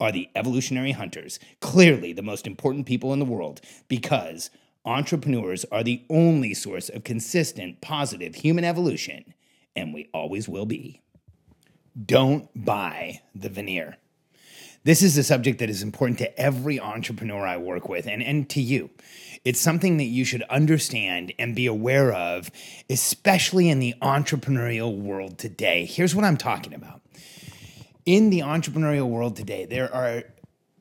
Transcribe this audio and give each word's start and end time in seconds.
are 0.00 0.10
the 0.10 0.28
evolutionary 0.34 0.92
hunters, 0.92 1.38
clearly 1.60 2.12
the 2.12 2.22
most 2.22 2.46
important 2.46 2.86
people 2.86 3.12
in 3.12 3.18
the 3.18 3.24
world, 3.24 3.60
because 3.88 4.50
entrepreneurs 4.84 5.64
are 5.70 5.84
the 5.84 6.02
only 6.08 6.54
source 6.54 6.88
of 6.88 7.04
consistent, 7.04 7.80
positive 7.80 8.36
human 8.36 8.64
evolution, 8.64 9.34
and 9.76 9.92
we 9.92 10.08
always 10.14 10.48
will 10.48 10.66
be. 10.66 11.02
Don't 12.06 12.48
buy 12.54 13.20
the 13.34 13.48
veneer. 13.48 13.98
This 14.82 15.02
is 15.02 15.18
a 15.18 15.22
subject 15.22 15.58
that 15.58 15.68
is 15.68 15.82
important 15.82 16.18
to 16.20 16.40
every 16.40 16.80
entrepreneur 16.80 17.46
I 17.46 17.58
work 17.58 17.88
with 17.88 18.06
and, 18.06 18.22
and 18.22 18.48
to 18.50 18.62
you. 18.62 18.88
It's 19.44 19.60
something 19.60 19.98
that 19.98 20.04
you 20.04 20.24
should 20.24 20.42
understand 20.44 21.34
and 21.38 21.54
be 21.54 21.66
aware 21.66 22.12
of, 22.12 22.50
especially 22.88 23.68
in 23.68 23.78
the 23.78 23.94
entrepreneurial 24.00 24.96
world 24.96 25.38
today. 25.38 25.84
Here's 25.84 26.14
what 26.14 26.24
I'm 26.24 26.38
talking 26.38 26.72
about 26.72 27.02
in 28.10 28.28
the 28.30 28.40
entrepreneurial 28.40 29.08
world 29.08 29.36
today, 29.36 29.64
there 29.66 29.94
are 29.94 30.24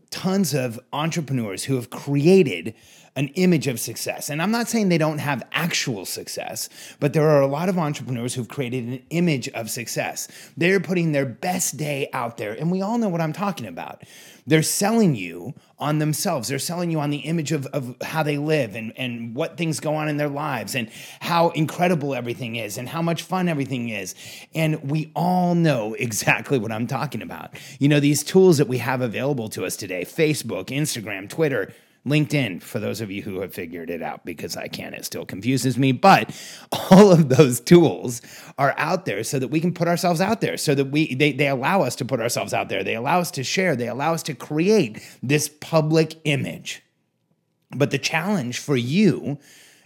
tons 0.09 0.55
of 0.55 0.79
entrepreneurs 0.91 1.65
who 1.65 1.75
have 1.75 1.91
created 1.91 2.73
an 3.15 3.27
image 3.29 3.67
of 3.67 3.79
success. 3.79 4.29
And 4.29 4.41
I'm 4.41 4.51
not 4.51 4.67
saying 4.67 4.89
they 4.89 4.97
don't 4.97 5.19
have 5.19 5.43
actual 5.51 6.05
success, 6.05 6.69
but 6.99 7.13
there 7.13 7.29
are 7.29 7.41
a 7.41 7.47
lot 7.47 7.69
of 7.69 7.77
entrepreneurs 7.77 8.33
who've 8.33 8.47
created 8.47 8.85
an 8.85 9.01
image 9.09 9.49
of 9.49 9.69
success. 9.69 10.27
They're 10.57 10.79
putting 10.79 11.11
their 11.11 11.25
best 11.25 11.77
day 11.77 12.09
out 12.13 12.37
there, 12.37 12.53
and 12.53 12.71
we 12.71 12.81
all 12.81 12.97
know 12.97 13.09
what 13.09 13.21
I'm 13.21 13.33
talking 13.33 13.65
about. 13.65 14.03
They're 14.49 14.63
selling 14.63 15.15
you 15.15 15.53
on 15.77 15.99
themselves. 15.99 16.47
They're 16.47 16.57
selling 16.57 16.89
you 16.89 16.99
on 16.99 17.11
the 17.11 17.19
image 17.19 17.51
of, 17.51 17.67
of 17.67 17.95
how 18.01 18.23
they 18.23 18.39
live 18.39 18.75
and, 18.75 18.91
and 18.97 19.35
what 19.35 19.57
things 19.57 19.79
go 19.79 19.93
on 19.93 20.09
in 20.09 20.17
their 20.17 20.27
lives 20.27 20.73
and 20.73 20.89
how 21.19 21.49
incredible 21.49 22.15
everything 22.15 22.55
is 22.55 22.79
and 22.79 22.89
how 22.89 23.03
much 23.03 23.21
fun 23.21 23.47
everything 23.47 23.89
is. 23.89 24.15
And 24.55 24.89
we 24.89 25.11
all 25.15 25.53
know 25.53 25.93
exactly 25.99 26.57
what 26.57 26.71
I'm 26.71 26.87
talking 26.87 27.21
about. 27.21 27.51
You 27.79 27.89
know, 27.89 27.99
these 27.99 28.23
tools 28.23 28.57
that 28.57 28.67
we 28.67 28.79
have 28.79 29.01
available 29.01 29.49
to 29.49 29.65
us 29.65 29.75
today 29.75 30.03
Facebook, 30.03 30.67
Instagram, 30.67 31.29
Twitter 31.29 31.71
LinkedIn, 32.05 32.61
for 32.61 32.79
those 32.79 33.01
of 33.01 33.11
you 33.11 33.21
who 33.21 33.41
have 33.41 33.53
figured 33.53 33.89
it 33.89 34.01
out, 34.01 34.25
because 34.25 34.55
I 34.55 34.67
can't, 34.67 34.95
it 34.95 35.05
still 35.05 35.25
confuses 35.25 35.77
me. 35.77 35.91
But 35.91 36.33
all 36.91 37.11
of 37.11 37.29
those 37.29 37.59
tools 37.59 38.21
are 38.57 38.73
out 38.77 39.05
there 39.05 39.23
so 39.23 39.39
that 39.39 39.49
we 39.49 39.59
can 39.59 39.73
put 39.73 39.87
ourselves 39.87 40.21
out 40.21 40.41
there, 40.41 40.57
so 40.57 40.75
that 40.75 40.85
we 40.85 41.13
they, 41.15 41.31
they 41.31 41.47
allow 41.47 41.81
us 41.81 41.95
to 41.97 42.05
put 42.05 42.19
ourselves 42.19 42.53
out 42.53 42.69
there. 42.69 42.83
They 42.83 42.95
allow 42.95 43.19
us 43.19 43.31
to 43.31 43.43
share, 43.43 43.75
they 43.75 43.87
allow 43.87 44.13
us 44.13 44.23
to 44.23 44.33
create 44.33 45.01
this 45.21 45.49
public 45.49 46.19
image. 46.23 46.81
But 47.75 47.91
the 47.91 47.99
challenge 47.99 48.59
for 48.59 48.75
you 48.75 49.37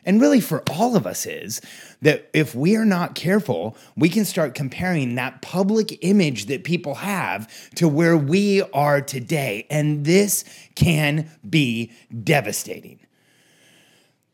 and 0.06 0.20
really 0.20 0.42
for 0.42 0.64
all 0.70 0.96
of 0.96 1.08
us 1.08 1.26
is 1.26 1.62
that 2.02 2.30
if 2.34 2.54
we 2.54 2.76
are 2.76 2.86
not 2.86 3.16
careful, 3.16 3.78
we 3.96 4.10
can 4.10 4.26
start 4.26 4.56
comparing 4.56 5.16
that 5.16 5.42
public 5.42 6.04
image 6.04 6.48
that 6.48 6.64
people 6.64 6.96
have 6.96 7.50
to 7.76 7.88
where 7.88 8.18
we 8.18 8.62
are 8.74 9.02
today. 9.02 9.66
And 9.70 10.06
this 10.06 10.44
can 10.76 11.30
be 11.50 11.92
devastating. 12.24 13.00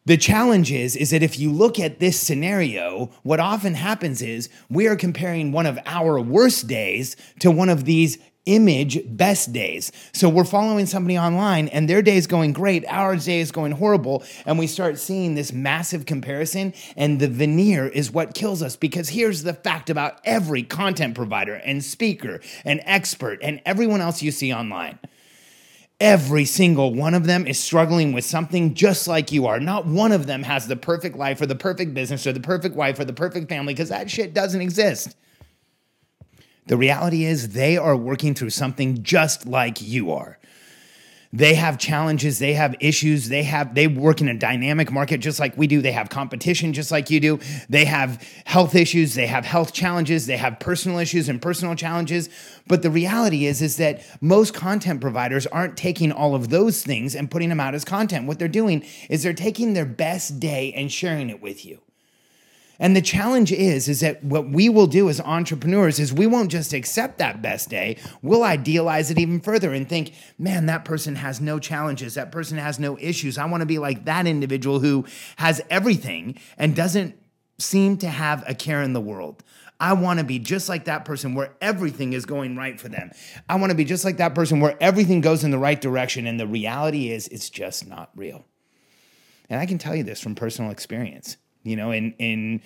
The 0.05 0.17
challenge 0.17 0.71
is, 0.71 0.95
is 0.95 1.11
that 1.11 1.21
if 1.21 1.37
you 1.37 1.51
look 1.51 1.79
at 1.79 1.99
this 1.99 2.19
scenario, 2.19 3.11
what 3.21 3.39
often 3.39 3.75
happens 3.75 4.23
is 4.23 4.49
we 4.67 4.87
are 4.87 4.95
comparing 4.95 5.51
one 5.51 5.67
of 5.67 5.77
our 5.85 6.19
worst 6.19 6.67
days 6.67 7.15
to 7.41 7.51
one 7.51 7.69
of 7.69 7.85
these 7.85 8.17
image 8.45 8.99
best 9.05 9.53
days. 9.53 9.91
So 10.13 10.29
we're 10.29 10.43
following 10.43 10.85
somebody 10.85 11.17
online 11.17 11.67
and 11.69 11.89
their 11.89 12.01
day 12.01 12.17
is 12.17 12.27
going 12.27 12.53
great, 12.53 12.85
our 12.87 13.15
day 13.15 13.39
is 13.39 13.51
going 13.51 13.73
horrible, 13.73 14.23
and 14.45 14.57
we 14.57 14.67
start 14.67 14.97
seeing 14.97 15.35
this 15.35 15.53
massive 15.53 16.05
comparison 16.05 16.73
and 16.95 17.19
the 17.19 17.27
veneer 17.27 17.87
is 17.87 18.11
what 18.11 18.33
kills 18.33 18.63
us 18.63 18.75
because 18.75 19.09
here's 19.09 19.43
the 19.43 19.53
fact 19.53 19.89
about 19.89 20.19
every 20.25 20.63
content 20.63 21.15
provider 21.15 21.55
and 21.55 21.83
speaker 21.83 22.39
and 22.65 22.81
expert 22.85 23.39
and 23.41 23.61
everyone 23.65 24.01
else 24.01 24.21
you 24.21 24.31
see 24.31 24.53
online. 24.53 24.99
Every 25.99 26.45
single 26.45 26.93
one 26.93 27.13
of 27.13 27.25
them 27.25 27.45
is 27.45 27.59
struggling 27.59 28.13
with 28.13 28.23
something 28.23 28.73
just 28.73 29.05
like 29.05 29.33
you 29.33 29.47
are. 29.47 29.59
Not 29.59 29.85
one 29.85 30.13
of 30.13 30.27
them 30.27 30.43
has 30.43 30.65
the 30.65 30.77
perfect 30.77 31.17
life 31.17 31.41
or 31.41 31.45
the 31.45 31.55
perfect 31.55 31.93
business 31.93 32.25
or 32.25 32.31
the 32.31 32.39
perfect 32.39 32.73
wife 32.73 32.99
or 32.99 33.05
the 33.05 33.11
perfect 33.11 33.49
family 33.49 33.73
because 33.73 33.89
that 33.89 34.09
shit 34.09 34.33
doesn't 34.33 34.61
exist. 34.61 35.15
The 36.69 36.77
reality 36.77 37.25
is, 37.25 37.49
they 37.49 37.77
are 37.77 37.97
working 37.97 38.35
through 38.35 38.51
something 38.51 39.01
just 39.01 39.47
like 39.47 39.81
you 39.81 40.11
are. 40.11 40.37
They 41.33 41.55
have 41.55 41.79
challenges, 41.79 42.37
they 42.37 42.53
have 42.53 42.75
issues, 42.79 43.27
they 43.27 43.41
have 43.41 43.73
they 43.73 43.87
work 43.87 44.21
in 44.21 44.29
a 44.29 44.37
dynamic 44.37 44.91
market 44.91 45.19
just 45.19 45.39
like 45.39 45.57
we 45.57 45.65
do. 45.65 45.81
They 45.81 45.91
have 45.93 46.11
competition 46.11 46.73
just 46.73 46.91
like 46.91 47.09
you 47.09 47.19
do. 47.19 47.39
They 47.69 47.85
have 47.85 48.21
health 48.45 48.75
issues, 48.75 49.15
they 49.15 49.25
have 49.25 49.45
health 49.45 49.73
challenges, 49.73 50.27
they 50.27 50.37
have 50.37 50.59
personal 50.59 50.99
issues 50.99 51.27
and 51.27 51.41
personal 51.41 51.73
challenges. 51.73 52.29
But 52.67 52.83
the 52.83 52.91
reality 52.91 53.47
is 53.47 53.63
is 53.63 53.77
that 53.77 54.03
most 54.21 54.53
content 54.53 55.01
providers 55.01 55.47
aren't 55.47 55.75
taking 55.75 56.11
all 56.11 56.35
of 56.35 56.49
those 56.49 56.83
things 56.83 57.15
and 57.15 57.31
putting 57.31 57.49
them 57.49 57.59
out 57.59 57.73
as 57.73 57.83
content. 57.83 58.27
What 58.27 58.37
they're 58.37 58.47
doing 58.47 58.85
is 59.09 59.23
they're 59.23 59.33
taking 59.33 59.73
their 59.73 59.87
best 59.87 60.39
day 60.39 60.71
and 60.73 60.91
sharing 60.91 61.31
it 61.31 61.41
with 61.41 61.65
you. 61.65 61.81
And 62.79 62.95
the 62.95 63.01
challenge 63.01 63.51
is, 63.51 63.89
is 63.89 63.99
that 63.99 64.23
what 64.23 64.49
we 64.49 64.69
will 64.69 64.87
do 64.87 65.09
as 65.09 65.19
entrepreneurs 65.19 65.99
is 65.99 66.13
we 66.13 66.27
won't 66.27 66.49
just 66.49 66.71
accept 66.71 67.17
that 67.17 67.41
best 67.41 67.69
day. 67.69 67.97
We'll 68.21 68.43
idealize 68.43 69.11
it 69.11 69.19
even 69.19 69.41
further 69.41 69.73
and 69.73 69.87
think, 69.87 70.13
man, 70.37 70.67
that 70.67 70.85
person 70.85 71.15
has 71.15 71.41
no 71.41 71.59
challenges. 71.59 72.13
That 72.13 72.31
person 72.31 72.57
has 72.57 72.79
no 72.79 72.97
issues. 72.97 73.37
I 73.37 73.45
want 73.45 73.61
to 73.61 73.67
be 73.67 73.79
like 73.79 74.05
that 74.05 74.25
individual 74.27 74.79
who 74.79 75.05
has 75.35 75.61
everything 75.69 76.39
and 76.57 76.73
doesn't 76.73 77.15
seem 77.57 77.97
to 77.97 78.07
have 78.07 78.43
a 78.47 78.55
care 78.55 78.81
in 78.81 78.93
the 78.93 79.01
world. 79.01 79.43
I 79.81 79.93
want 79.93 80.19
to 80.19 80.25
be 80.25 80.39
just 80.39 80.67
like 80.69 80.85
that 80.85 81.05
person 81.05 81.35
where 81.35 81.53
everything 81.61 82.13
is 82.13 82.25
going 82.25 82.55
right 82.55 82.79
for 82.79 82.89
them. 82.89 83.11
I 83.47 83.55
want 83.55 83.71
to 83.71 83.75
be 83.77 83.85
just 83.85 84.03
like 84.03 84.17
that 84.17 84.35
person 84.35 84.59
where 84.59 84.77
everything 84.81 85.21
goes 85.21 85.43
in 85.43 85.51
the 85.51 85.57
right 85.57 85.79
direction. 85.79 86.27
And 86.27 86.39
the 86.39 86.47
reality 86.47 87.11
is, 87.11 87.27
it's 87.29 87.49
just 87.49 87.87
not 87.87 88.09
real. 88.15 88.45
And 89.49 89.59
I 89.59 89.65
can 89.65 89.77
tell 89.77 89.95
you 89.95 90.03
this 90.03 90.19
from 90.21 90.35
personal 90.35 90.71
experience. 90.71 91.37
You 91.63 91.75
know, 91.75 91.91
in 91.91 92.13
in 92.19 92.61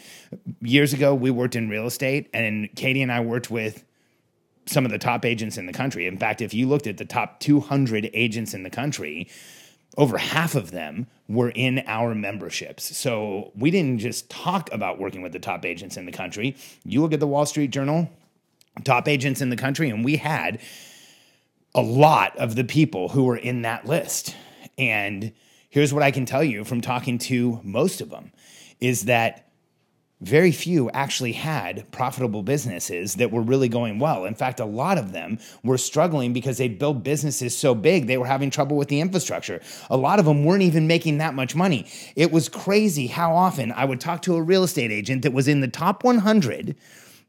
years 0.61 0.93
ago, 0.93 1.15
we 1.15 1.31
worked 1.31 1.55
in 1.55 1.69
real 1.69 1.87
estate, 1.87 2.29
and 2.33 2.69
Katie 2.75 3.01
and 3.01 3.11
I 3.11 3.21
worked 3.21 3.49
with 3.49 3.83
some 4.65 4.85
of 4.85 4.91
the 4.91 4.99
top 4.99 5.25
agents 5.25 5.57
in 5.57 5.65
the 5.65 5.73
country. 5.73 6.07
In 6.07 6.17
fact, 6.17 6.41
if 6.41 6.53
you 6.53 6.67
looked 6.67 6.87
at 6.87 6.97
the 6.97 7.05
top 7.05 7.39
200 7.39 8.09
agents 8.13 8.53
in 8.53 8.63
the 8.63 8.69
country, 8.69 9.27
over 9.97 10.17
half 10.17 10.55
of 10.55 10.71
them 10.71 11.07
were 11.27 11.49
in 11.49 11.83
our 11.85 12.15
memberships. 12.15 12.95
So 12.97 13.51
we 13.55 13.71
didn't 13.71 13.99
just 13.99 14.29
talk 14.29 14.71
about 14.71 14.99
working 14.99 15.21
with 15.21 15.33
the 15.33 15.39
top 15.39 15.65
agents 15.65 15.97
in 15.97 16.05
the 16.05 16.11
country. 16.11 16.55
You 16.83 17.01
look 17.01 17.13
at 17.13 17.19
the 17.19 17.27
Wall 17.27 17.45
Street 17.45 17.71
Journal, 17.71 18.09
top 18.83 19.07
agents 19.07 19.41
in 19.41 19.49
the 19.49 19.55
country, 19.55 19.89
and 19.89 20.03
we 20.03 20.17
had 20.17 20.59
a 21.75 21.81
lot 21.81 22.35
of 22.37 22.55
the 22.55 22.63
people 22.63 23.09
who 23.09 23.23
were 23.25 23.37
in 23.37 23.63
that 23.63 23.85
list. 23.85 24.35
And 24.77 25.31
here's 25.69 25.93
what 25.93 26.03
I 26.03 26.11
can 26.11 26.25
tell 26.25 26.43
you 26.43 26.63
from 26.63 26.81
talking 26.81 27.17
to 27.19 27.59
most 27.63 28.01
of 28.01 28.09
them 28.09 28.31
is 28.83 29.05
that 29.05 29.47
very 30.19 30.51
few 30.51 30.89
actually 30.91 31.31
had 31.31 31.89
profitable 31.91 32.43
businesses 32.43 33.15
that 33.15 33.31
were 33.31 33.41
really 33.41 33.69
going 33.69 33.97
well. 33.97 34.25
In 34.25 34.35
fact, 34.35 34.59
a 34.59 34.65
lot 34.65 34.97
of 34.97 35.13
them 35.13 35.39
were 35.63 35.77
struggling 35.77 36.33
because 36.33 36.57
they'd 36.57 36.79
built 36.79 37.03
businesses 37.03 37.57
so 37.57 37.73
big 37.73 38.07
they 38.07 38.17
were 38.17 38.25
having 38.25 38.49
trouble 38.49 38.75
with 38.75 38.89
the 38.89 39.01
infrastructure. 39.01 39.61
A 39.89 39.97
lot 39.97 40.19
of 40.19 40.25
them 40.25 40.43
weren't 40.43 40.63
even 40.63 40.85
making 40.85 41.17
that 41.17 41.33
much 41.33 41.55
money. 41.55 41.87
It 42.15 42.31
was 42.31 42.49
crazy 42.49 43.07
how 43.07 43.33
often 43.33 43.71
I 43.71 43.85
would 43.85 44.01
talk 44.01 44.21
to 44.23 44.35
a 44.35 44.41
real 44.41 44.63
estate 44.63 44.91
agent 44.91 45.23
that 45.23 45.33
was 45.33 45.47
in 45.47 45.61
the 45.61 45.67
top 45.69 46.03
100 46.03 46.75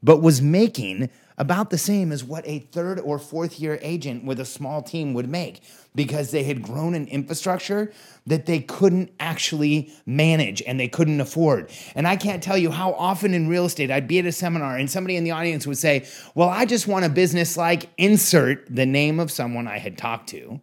but 0.04 0.20
was 0.20 0.42
making 0.42 1.08
about 1.36 1.70
the 1.70 1.78
same 1.78 2.12
as 2.12 2.22
what 2.22 2.46
a 2.46 2.60
third 2.60 3.00
or 3.00 3.18
fourth 3.18 3.58
year 3.58 3.78
agent 3.82 4.24
with 4.24 4.38
a 4.38 4.44
small 4.44 4.82
team 4.82 5.14
would 5.14 5.28
make 5.28 5.62
because 5.94 6.30
they 6.30 6.44
had 6.44 6.62
grown 6.62 6.94
an 6.94 7.08
infrastructure 7.08 7.92
that 8.26 8.46
they 8.46 8.60
couldn't 8.60 9.10
actually 9.18 9.92
manage 10.06 10.62
and 10.62 10.78
they 10.78 10.86
couldn't 10.86 11.20
afford. 11.20 11.70
And 11.94 12.06
I 12.06 12.16
can't 12.16 12.42
tell 12.42 12.58
you 12.58 12.70
how 12.70 12.92
often 12.92 13.34
in 13.34 13.48
real 13.48 13.64
estate 13.64 13.90
I'd 13.90 14.06
be 14.06 14.18
at 14.18 14.26
a 14.26 14.32
seminar 14.32 14.76
and 14.76 14.88
somebody 14.88 15.16
in 15.16 15.24
the 15.24 15.32
audience 15.32 15.66
would 15.66 15.78
say, 15.78 16.06
Well, 16.34 16.48
I 16.48 16.66
just 16.66 16.86
want 16.86 17.04
a 17.04 17.08
business 17.08 17.56
like 17.56 17.88
insert 17.96 18.64
the 18.72 18.86
name 18.86 19.18
of 19.18 19.30
someone 19.30 19.66
I 19.66 19.78
had 19.78 19.98
talked 19.98 20.28
to 20.30 20.60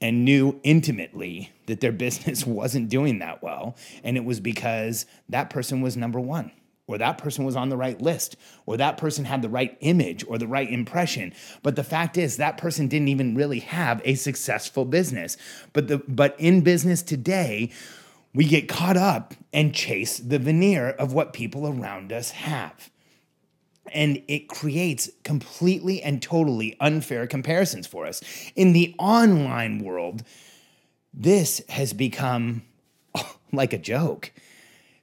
and 0.00 0.24
knew 0.24 0.60
intimately 0.62 1.50
that 1.66 1.80
their 1.80 1.92
business 2.08 2.46
wasn't 2.46 2.88
doing 2.88 3.18
that 3.18 3.42
well. 3.42 3.76
And 4.02 4.16
it 4.16 4.24
was 4.24 4.40
because 4.40 5.04
that 5.28 5.50
person 5.50 5.82
was 5.82 5.96
number 5.96 6.20
one 6.20 6.52
or 6.88 6.98
that 6.98 7.18
person 7.18 7.44
was 7.44 7.54
on 7.54 7.68
the 7.68 7.76
right 7.76 8.00
list, 8.00 8.34
or 8.66 8.76
that 8.78 8.96
person 8.96 9.26
had 9.26 9.42
the 9.42 9.48
right 9.48 9.76
image 9.80 10.24
or 10.26 10.38
the 10.38 10.48
right 10.48 10.68
impression. 10.68 11.32
But 11.62 11.76
the 11.76 11.84
fact 11.84 12.16
is, 12.16 12.38
that 12.38 12.56
person 12.56 12.88
didn't 12.88 13.08
even 13.08 13.36
really 13.36 13.60
have 13.60 14.00
a 14.04 14.14
successful 14.14 14.86
business. 14.86 15.36
But, 15.74 15.86
the, 15.86 15.98
but 16.08 16.34
in 16.40 16.62
business 16.62 17.02
today, 17.02 17.70
we 18.34 18.46
get 18.46 18.68
caught 18.68 18.96
up 18.96 19.34
and 19.52 19.74
chase 19.74 20.18
the 20.18 20.38
veneer 20.38 20.88
of 20.88 21.12
what 21.12 21.34
people 21.34 21.68
around 21.68 22.10
us 22.10 22.30
have. 22.30 22.90
And 23.92 24.22
it 24.26 24.48
creates 24.48 25.10
completely 25.24 26.02
and 26.02 26.22
totally 26.22 26.74
unfair 26.80 27.26
comparisons 27.26 27.86
for 27.86 28.06
us. 28.06 28.22
In 28.56 28.72
the 28.72 28.94
online 28.98 29.78
world, 29.84 30.22
this 31.12 31.62
has 31.68 31.92
become 31.92 32.62
like 33.52 33.74
a 33.74 33.78
joke. 33.78 34.32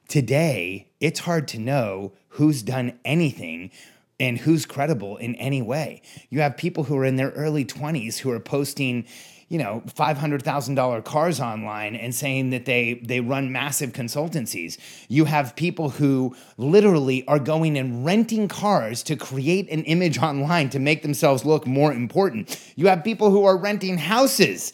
Today, 0.08 0.86
it's 1.00 1.20
hard 1.20 1.48
to 1.48 1.58
know 1.58 2.12
who's 2.28 2.62
done 2.62 2.98
anything 3.04 3.72
and 4.20 4.38
who's 4.38 4.64
credible 4.64 5.16
in 5.16 5.34
any 5.34 5.60
way. 5.60 6.00
You 6.30 6.40
have 6.40 6.56
people 6.56 6.84
who 6.84 6.96
are 6.96 7.04
in 7.04 7.16
their 7.16 7.30
early 7.30 7.64
20s 7.64 8.18
who 8.18 8.30
are 8.30 8.38
posting, 8.38 9.04
you 9.48 9.58
know, 9.58 9.82
$500,000 9.88 11.04
cars 11.04 11.40
online 11.40 11.96
and 11.96 12.14
saying 12.14 12.50
that 12.50 12.66
they 12.66 12.94
they 13.02 13.20
run 13.20 13.50
massive 13.50 13.92
consultancies. 13.92 14.78
You 15.08 15.24
have 15.24 15.56
people 15.56 15.90
who 15.90 16.36
literally 16.56 17.26
are 17.26 17.40
going 17.40 17.76
and 17.76 18.04
renting 18.04 18.46
cars 18.46 19.02
to 19.04 19.16
create 19.16 19.68
an 19.70 19.82
image 19.84 20.18
online 20.22 20.70
to 20.70 20.78
make 20.78 21.02
themselves 21.02 21.44
look 21.44 21.66
more 21.66 21.92
important. 21.92 22.60
You 22.76 22.86
have 22.86 23.02
people 23.02 23.30
who 23.30 23.44
are 23.44 23.56
renting 23.56 23.98
houses 23.98 24.72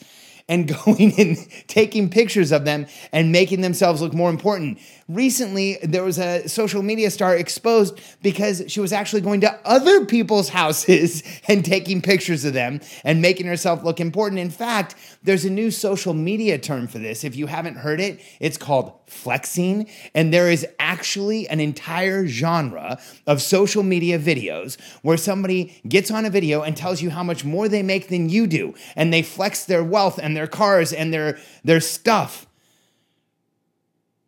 and 0.53 0.67
going 0.85 1.19
and 1.19 1.37
taking 1.67 2.09
pictures 2.09 2.51
of 2.51 2.63
them 2.63 2.85
and 3.11 3.31
making 3.31 3.61
themselves 3.61 4.01
look 4.01 4.13
more 4.13 4.29
important. 4.29 4.79
Recently, 5.09 5.79
there 5.83 6.03
was 6.03 6.19
a 6.19 6.47
social 6.47 6.83
media 6.83 7.09
star 7.09 7.35
exposed 7.35 7.99
because 8.21 8.63
she 8.67 8.79
was 8.79 8.93
actually 8.93 9.21
going 9.21 9.41
to 9.41 9.59
other 9.65 10.05
people's 10.05 10.49
houses 10.49 11.23
and 11.47 11.65
taking 11.65 12.01
pictures 12.01 12.45
of 12.45 12.53
them 12.53 12.79
and 13.03 13.21
making 13.21 13.47
herself 13.47 13.83
look 13.83 13.99
important. 13.99 14.39
In 14.39 14.51
fact, 14.51 14.95
there's 15.23 15.43
a 15.43 15.49
new 15.49 15.71
social 15.71 16.13
media 16.13 16.57
term 16.57 16.87
for 16.87 16.99
this. 16.99 17.23
If 17.23 17.35
you 17.35 17.47
haven't 17.47 17.75
heard 17.75 17.99
it, 17.99 18.21
it's 18.39 18.57
called 18.57 18.93
flexing. 19.07 19.89
And 20.13 20.33
there 20.33 20.49
is 20.49 20.65
actually 20.79 21.47
an 21.49 21.59
entire 21.59 22.27
genre 22.27 22.99
of 23.27 23.41
social 23.41 23.83
media 23.83 24.19
videos 24.19 24.79
where 25.01 25.17
somebody 25.17 25.81
gets 25.87 26.11
on 26.11 26.25
a 26.25 26.29
video 26.29 26.61
and 26.61 26.75
tells 26.75 27.01
you 27.01 27.09
how 27.09 27.23
much 27.23 27.43
more 27.43 27.67
they 27.67 27.83
make 27.83 28.09
than 28.09 28.29
you 28.29 28.47
do. 28.47 28.73
And 28.95 29.13
they 29.13 29.21
flex 29.21 29.65
their 29.65 29.83
wealth 29.83 30.19
and 30.21 30.35
their 30.35 30.42
cars 30.47 30.93
and 30.93 31.13
their, 31.13 31.37
their 31.63 31.79
stuff 31.79 32.47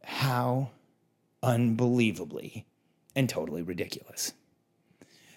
how 0.03 0.69
unbelievably 1.43 2.65
and 3.15 3.27
totally 3.29 3.61
ridiculous. 3.61 4.33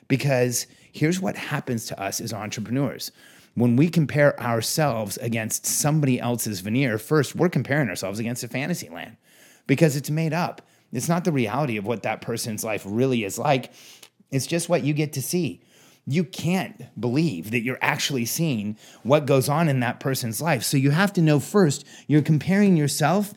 Because 0.09 0.67
here's 0.93 1.21
what 1.21 1.37
happens 1.37 1.87
to 1.87 2.01
us 2.01 2.21
as 2.21 2.33
entrepreneurs. 2.33 3.13
When 3.55 3.77
we 3.77 3.89
compare 3.89 4.39
ourselves 4.41 5.17
against 5.19 5.67
somebody 5.67 6.21
else's 6.21 6.61
veneer, 6.61 6.99
first, 6.99 7.35
we're 7.35 7.49
comparing 7.49 7.89
ourselves 7.89 8.19
against 8.19 8.45
a 8.45 8.49
fantasy 8.49 8.89
land 8.89 9.17
because 9.67 9.97
it's 9.97 10.11
made 10.11 10.33
up. 10.33 10.63
It's 10.93 11.09
not 11.09 11.25
the 11.25 11.33
reality 11.33 11.77
of 11.77 11.87
what 11.87 12.05
that 12.05 12.23
person's 12.23 12.65
life 12.65 12.85
really 12.87 13.25
is 13.25 13.39
like. 13.39 13.73
It's 14.31 14.47
just 14.47 14.69
what 14.69 14.85
you 14.85 14.95
get 14.95 15.13
to 15.15 15.23
see. 15.23 15.61
You 16.11 16.25
can't 16.25 16.87
believe 16.99 17.51
that 17.51 17.61
you're 17.61 17.79
actually 17.83 18.25
seeing 18.25 18.79
what 19.03 19.27
goes 19.27 19.49
on 19.49 19.69
in 19.69 19.81
that 19.81 20.01
person's 20.01 20.41
life. 20.41 20.63
So 20.63 20.79
you 20.79 20.91
have 20.91 21.13
to 21.13 21.23
know 21.23 21.39
first, 21.39 21.87
you're 22.07 22.23
comparing 22.23 22.79
yourself 22.79 23.35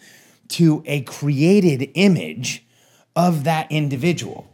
to 0.50 0.82
a 0.86 1.02
created 1.02 1.92
image 1.96 2.66
of 3.14 3.44
that 3.44 3.70
individual. 3.72 4.48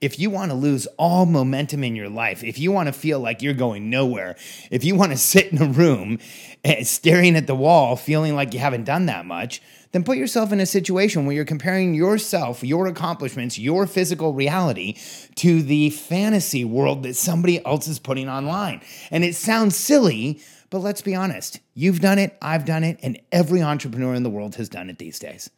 If 0.00 0.18
you 0.18 0.30
want 0.30 0.50
to 0.50 0.56
lose 0.56 0.88
all 0.96 1.26
momentum 1.26 1.84
in 1.84 1.94
your 1.94 2.08
life, 2.08 2.42
if 2.42 2.58
you 2.58 2.72
want 2.72 2.88
to 2.88 2.92
feel 2.92 3.20
like 3.20 3.40
you're 3.40 3.54
going 3.54 3.88
nowhere, 3.88 4.34
if 4.68 4.82
you 4.82 4.96
want 4.96 5.12
to 5.12 5.16
sit 5.16 5.52
in 5.52 5.62
a 5.62 5.66
room 5.66 6.18
eh, 6.64 6.82
staring 6.82 7.36
at 7.36 7.46
the 7.46 7.54
wall, 7.54 7.94
feeling 7.94 8.34
like 8.34 8.52
you 8.52 8.58
haven't 8.58 8.82
done 8.82 9.06
that 9.06 9.26
much, 9.26 9.62
then 9.92 10.04
put 10.04 10.16
yourself 10.16 10.52
in 10.52 10.60
a 10.60 10.66
situation 10.66 11.24
where 11.26 11.34
you're 11.34 11.44
comparing 11.44 11.94
yourself, 11.94 12.64
your 12.64 12.86
accomplishments, 12.86 13.58
your 13.58 13.86
physical 13.86 14.32
reality 14.32 14.96
to 15.36 15.62
the 15.62 15.90
fantasy 15.90 16.64
world 16.64 17.02
that 17.04 17.14
somebody 17.14 17.64
else 17.64 17.86
is 17.86 17.98
putting 17.98 18.28
online. 18.28 18.80
And 19.10 19.22
it 19.22 19.34
sounds 19.34 19.76
silly, 19.76 20.40
but 20.70 20.78
let's 20.78 21.02
be 21.02 21.14
honest. 21.14 21.60
You've 21.74 22.00
done 22.00 22.18
it, 22.18 22.36
I've 22.40 22.64
done 22.64 22.84
it, 22.84 22.98
and 23.02 23.20
every 23.30 23.62
entrepreneur 23.62 24.14
in 24.14 24.22
the 24.22 24.30
world 24.30 24.56
has 24.56 24.68
done 24.68 24.88
it 24.88 24.98
these 24.98 25.18
days. 25.18 25.50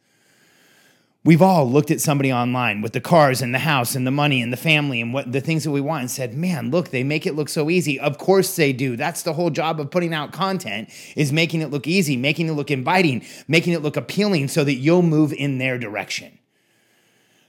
We've 1.25 1.41
all 1.41 1.67
looked 1.67 1.89
at 1.89 2.01
somebody 2.01 2.31
online 2.31 2.83
with 2.83 2.93
the 2.93 3.01
cars 3.01 3.41
and 3.41 3.51
the 3.51 3.57
house 3.57 3.95
and 3.95 4.05
the 4.05 4.11
money 4.11 4.43
and 4.43 4.53
the 4.53 4.57
family 4.57 5.01
and 5.01 5.11
what 5.11 5.31
the 5.31 5.41
things 5.41 5.63
that 5.63 5.71
we 5.71 5.81
want 5.81 6.01
and 6.01 6.11
said, 6.11 6.35
"Man, 6.35 6.69
look, 6.69 6.91
they 6.91 7.03
make 7.03 7.25
it 7.25 7.35
look 7.35 7.49
so 7.49 7.71
easy." 7.71 7.99
Of 7.99 8.19
course 8.19 8.55
they 8.55 8.71
do. 8.71 8.95
That's 8.95 9.23
the 9.23 9.33
whole 9.33 9.49
job 9.49 9.79
of 9.79 9.89
putting 9.89 10.13
out 10.13 10.31
content 10.31 10.87
is 11.15 11.33
making 11.33 11.63
it 11.63 11.71
look 11.71 11.87
easy, 11.87 12.15
making 12.15 12.47
it 12.47 12.51
look 12.51 12.69
inviting, 12.69 13.23
making 13.47 13.73
it 13.73 13.81
look 13.81 13.97
appealing 13.97 14.49
so 14.49 14.63
that 14.65 14.75
you'll 14.75 15.01
move 15.01 15.33
in 15.33 15.57
their 15.57 15.79
direction. 15.79 16.37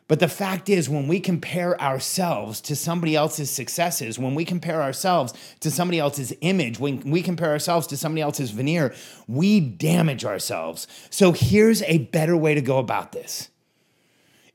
But 0.08 0.20
the 0.20 0.28
fact 0.28 0.70
is, 0.70 0.88
when 0.88 1.06
we 1.06 1.20
compare 1.20 1.78
ourselves 1.78 2.62
to 2.62 2.76
somebody 2.76 3.14
else's 3.14 3.50
successes, 3.50 4.18
when 4.18 4.34
we 4.34 4.46
compare 4.46 4.80
ourselves 4.80 5.34
to 5.60 5.70
somebody 5.70 5.98
else's 5.98 6.32
image, 6.40 6.78
when 6.78 7.02
we 7.10 7.20
compare 7.20 7.50
ourselves 7.50 7.86
to 7.88 7.98
somebody 7.98 8.22
else's 8.22 8.52
veneer, 8.52 8.94
we 9.28 9.60
damage 9.60 10.24
ourselves. 10.24 10.86
So 11.10 11.32
here's 11.32 11.82
a 11.82 11.98
better 11.98 12.38
way 12.38 12.54
to 12.54 12.62
go 12.62 12.78
about 12.78 13.12
this. 13.12 13.50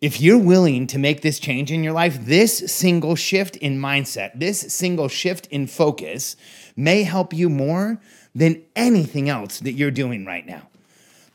If 0.02 0.20
you're 0.20 0.40
willing 0.40 0.88
to 0.88 0.98
make 0.98 1.22
this 1.22 1.40
change 1.40 1.72
in 1.72 1.84
your 1.84 1.94
life, 1.94 2.26
this 2.26 2.58
single 2.74 3.16
shift 3.16 3.56
in 3.58 3.80
mindset, 3.80 4.32
this 4.34 4.60
single 4.74 5.08
shift 5.08 5.46
in 5.48 5.68
focus 5.68 6.36
may 6.76 7.04
help 7.04 7.36
you 7.36 7.50
more 7.50 8.02
than 8.34 8.64
anything 8.76 9.30
else 9.30 9.60
that 9.60 9.74
you're 9.74 9.92
doing 9.92 10.26
right 10.26 10.46
now. 10.46 10.68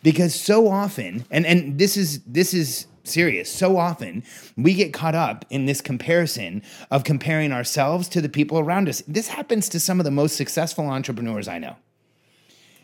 Because 0.03 0.35
so 0.35 0.67
often, 0.67 1.25
and, 1.31 1.47
and 1.47 1.79
this 1.79 1.97
is 1.97 2.21
this 2.25 2.53
is 2.53 2.89
serious. 3.05 3.51
So 3.51 3.77
often 3.77 4.25
we 4.57 4.75
get 4.75 4.93
caught 4.93 5.15
up 5.15 5.45
in 5.49 5.67
this 5.67 5.81
comparison 5.81 6.63
of 6.91 7.05
comparing 7.05 7.53
ourselves 7.53 8.09
to 8.09 8.21
the 8.21 8.29
people 8.29 8.59
around 8.59 8.89
us. 8.89 9.01
This 9.07 9.29
happens 9.29 9.69
to 9.71 9.81
some 9.81 10.01
of 10.01 10.05
the 10.05 10.11
most 10.11 10.37
successful 10.37 10.89
entrepreneurs 10.89 11.47
I 11.47 11.59
know. 11.59 11.77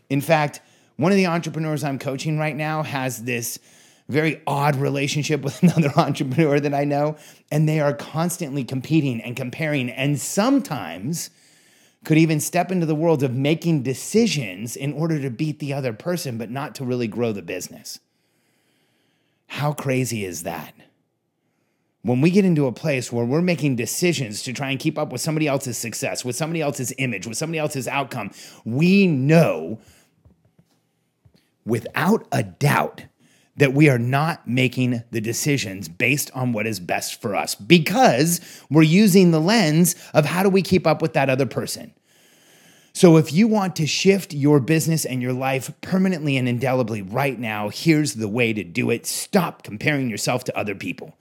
In 0.09 0.21
fact, 0.21 0.61
one 0.97 1.11
of 1.11 1.16
the 1.16 1.26
entrepreneurs 1.26 1.83
I'm 1.83 1.99
coaching 1.99 2.38
right 2.38 2.54
now 2.54 2.85
has 2.85 3.25
this 3.25 3.59
very 4.09 4.42
odd 4.47 4.76
relationship 4.76 5.42
with 5.42 5.62
another 5.62 5.92
entrepreneur 5.97 6.61
that 6.61 6.75
I 6.75 6.85
know, 6.85 7.16
and 7.50 7.68
they 7.68 7.80
are 7.80 7.94
constantly 7.94 8.64
competing 8.64 9.21
and 9.21 9.37
comparing, 9.37 9.90
and 9.90 10.21
sometimes 10.21 11.30
could 12.04 12.18
even 12.18 12.40
step 12.40 12.73
into 12.73 12.87
the 12.87 12.94
world 12.94 13.23
of 13.23 13.32
making 13.32 13.82
decisions 13.82 14.75
in 14.75 14.92
order 14.92 15.21
to 15.21 15.30
beat 15.30 15.61
the 15.61 15.73
other 15.73 15.92
person, 15.92 16.37
but 16.37 16.50
not 16.50 16.75
to 16.75 16.85
really 16.85 17.06
grow 17.06 17.32
the 17.32 17.42
business. 17.42 18.00
How 19.47 19.73
crazy 19.73 20.25
is 20.25 20.42
that? 20.42 20.75
When 22.02 22.21
we 22.21 22.30
get 22.30 22.44
into 22.44 22.66
a 22.66 22.73
place 22.73 23.12
where 23.12 23.25
we're 23.25 23.42
making 23.42 23.76
decisions 23.76 24.42
to 24.42 24.52
try 24.52 24.71
and 24.71 24.80
keep 24.80 24.99
up 24.99 25.12
with 25.12 25.21
somebody 25.21 25.47
else's 25.47 25.78
success, 25.78 26.25
with 26.25 26.35
somebody 26.35 26.61
else's 26.61 26.92
image, 26.99 27.28
with 27.28 27.38
somebody 27.38 27.61
else's 27.61 27.87
outcome, 27.87 28.32
we 28.64 29.06
know 29.06 29.78
without 31.64 32.26
a 32.32 32.42
doubt 32.42 33.04
that 33.56 33.75
we 33.75 33.88
are 33.88 33.99
not 33.99 34.49
making 34.49 35.02
the 35.11 35.21
decisions 35.21 35.88
based 35.88 36.30
on 36.35 36.52
what 36.52 36.66
is 36.66 36.80
best 36.80 37.21
for 37.21 37.37
us 37.37 37.54
because 37.54 38.40
we're 38.71 38.82
using 38.82 39.30
the 39.30 39.40
lens 39.40 39.94
of 40.14 40.25
how 40.25 40.42
do 40.42 40.49
we 40.49 40.62
keep 40.62 40.87
up 40.87 41.02
with 41.02 41.12
that 41.12 41.28
other 41.28 41.47
person. 41.47 41.92
So, 42.94 43.16
if 43.16 43.32
you 43.32 43.49
want 43.49 43.76
to 43.76 43.87
shift 43.87 44.35
your 44.35 44.61
business 44.61 45.06
and 45.06 45.23
your 45.23 45.32
life 45.32 45.73
permanently 45.80 46.37
and 46.37 46.47
indelibly 46.47 47.00
right 47.00 47.38
now, 47.38 47.71
here's 47.71 48.14
the 48.14 48.28
way 48.28 48.52
to 48.52 48.62
do 48.62 48.90
it. 48.90 49.06
Stop 49.06 49.62
comparing 49.62 50.11
yourself 50.11 50.44
to 50.44 50.59
other 50.59 50.75
people. 50.75 51.16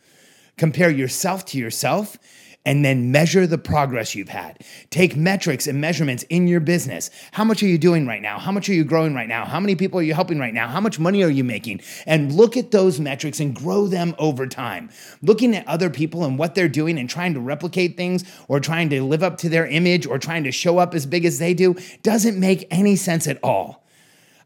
Compare 0.58 0.90
yourself 0.90 1.46
to 1.46 1.58
yourself 1.58 2.18
and 2.66 2.86
then 2.86 3.12
measure 3.12 3.48
the 3.48 3.58
progress 3.58 4.14
you've 4.14 4.30
had. 4.30 4.60
Take 4.90 5.16
metrics 5.16 5.66
and 5.68 5.82
measurements 5.82 6.24
in 6.24 6.48
your 6.48 6.60
business. 6.60 7.10
How 7.32 7.44
much 7.44 7.64
are 7.64 7.68
you 7.68 7.78
doing 7.78 8.06
right 8.06 8.22
now? 8.22 8.38
How 8.38 8.52
much 8.52 8.70
are 8.70 8.74
you 8.74 8.84
growing 8.84 9.16
right 9.16 9.28
now? 9.28 9.46
How 9.46 9.60
many 9.60 9.76
people 9.76 10.00
are 10.00 10.04
you 10.04 10.14
helping 10.14 10.40
right 10.40 10.54
now? 10.54 10.68
How 10.68 10.80
much 10.80 11.00
money 11.00 11.24
are 11.24 11.30
you 11.30 11.44
making? 11.44 11.82
And 12.06 12.32
look 12.32 12.56
at 12.56 12.72
those 12.72 13.00
metrics 13.00 13.40
and 13.40 13.56
grow 13.56 13.88
them 13.88 14.16
over 14.20 14.46
time. 14.46 14.90
Looking 15.22 15.56
at 15.56 15.68
other 15.68 15.90
people 15.90 16.24
and 16.24 16.38
what 16.38 16.54
they're 16.54 16.68
doing 16.68 17.00
and 17.00 17.10
trying 17.10 17.34
to 17.34 17.40
replicate 17.40 17.98
things 17.98 18.24
or 18.48 18.60
trying 18.60 18.90
to 18.90 19.04
live 19.04 19.24
up 19.24 19.38
to 19.40 19.50
their 19.50 19.66
image 19.66 20.06
or 20.06 20.20
trying 20.20 20.44
to 20.44 20.52
show 20.52 20.78
up 20.78 20.94
as 20.94 21.06
big 21.06 21.26
as 21.26 21.40
they 21.40 21.54
do 21.54 21.76
doesn't 22.04 22.40
make 22.40 22.68
any 22.70 22.96
sense 22.96 23.28
at 23.28 23.40
all. 23.44 23.82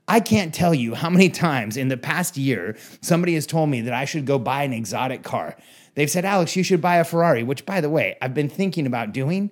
I 0.07 0.19
can't 0.19 0.53
tell 0.53 0.73
you 0.73 0.93
how 0.93 1.09
many 1.09 1.29
times 1.29 1.77
in 1.77 1.87
the 1.87 1.97
past 1.97 2.37
year 2.37 2.77
somebody 3.01 3.33
has 3.33 3.47
told 3.47 3.69
me 3.69 3.81
that 3.81 3.93
I 3.93 4.05
should 4.05 4.25
go 4.25 4.37
buy 4.37 4.63
an 4.63 4.71
exotic 4.71 5.23
car. 5.23 5.57
They've 5.95 6.09
said, 6.09 6.25
Alex, 6.25 6.55
you 6.55 6.63
should 6.63 6.81
buy 6.81 6.97
a 6.97 7.03
Ferrari, 7.03 7.43
which, 7.43 7.65
by 7.65 7.81
the 7.81 7.89
way, 7.89 8.17
I've 8.21 8.33
been 8.33 8.49
thinking 8.49 8.85
about 8.85 9.13
doing, 9.13 9.49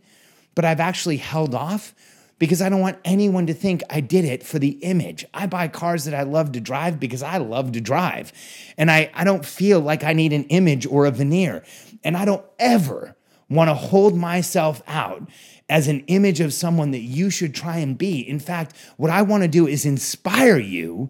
but 0.55 0.65
I've 0.65 0.79
actually 0.79 1.17
held 1.17 1.55
off 1.55 1.95
because 2.37 2.61
I 2.61 2.67
don't 2.67 2.81
want 2.81 2.99
anyone 3.05 3.47
to 3.47 3.53
think 3.53 3.81
I 3.89 4.01
did 4.01 4.25
it 4.25 4.43
for 4.43 4.59
the 4.59 4.71
image. 4.81 5.25
I 5.33 5.47
buy 5.47 5.69
cars 5.69 6.05
that 6.05 6.13
I 6.13 6.23
love 6.23 6.51
to 6.53 6.59
drive 6.59 6.99
because 6.99 7.23
I 7.23 7.37
love 7.37 7.71
to 7.71 7.81
drive. 7.81 8.33
And 8.77 8.91
I, 8.91 9.09
I 9.13 9.23
don't 9.23 9.45
feel 9.45 9.79
like 9.79 10.03
I 10.03 10.11
need 10.11 10.33
an 10.33 10.43
image 10.45 10.85
or 10.85 11.05
a 11.05 11.11
veneer. 11.11 11.63
And 12.03 12.17
I 12.17 12.25
don't 12.25 12.45
ever 12.59 13.15
want 13.49 13.69
to 13.69 13.73
hold 13.73 14.17
myself 14.17 14.81
out 14.87 15.29
as 15.69 15.87
an 15.87 16.01
image 16.07 16.41
of 16.41 16.53
someone 16.53 16.91
that 16.91 16.99
you 16.99 17.29
should 17.29 17.55
try 17.55 17.77
and 17.77 17.97
be. 17.97 18.19
In 18.19 18.39
fact, 18.39 18.75
what 18.97 19.09
I 19.09 19.21
want 19.21 19.43
to 19.43 19.47
do 19.47 19.65
is 19.65 19.85
inspire 19.85 20.57
you 20.57 21.09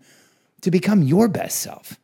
to 0.62 0.70
become 0.70 1.02
your 1.02 1.28
best 1.28 1.60
self 1.60 1.98